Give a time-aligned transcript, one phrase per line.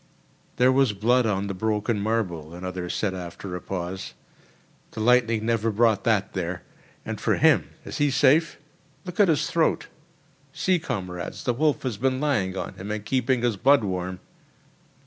[0.55, 6.05] "There was blood on the broken marble," another said after a pause—"the lightning never brought
[6.05, 6.63] that there.
[7.05, 8.57] And for him—is he safe?
[9.05, 9.89] Look at his throat!
[10.53, 14.19] See, comrades, the wolf has been lying on him and keeping his blood warm."